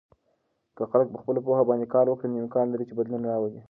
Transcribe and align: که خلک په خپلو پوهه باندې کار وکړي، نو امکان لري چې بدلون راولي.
که 0.75 0.83
خلک 0.91 1.07
په 1.13 1.17
خپلو 1.21 1.39
پوهه 1.45 1.63
باندې 1.69 1.85
کار 1.93 2.05
وکړي، 2.07 2.27
نو 2.31 2.41
امکان 2.43 2.65
لري 2.69 2.85
چې 2.89 2.97
بدلون 2.99 3.21
راولي. 3.29 3.59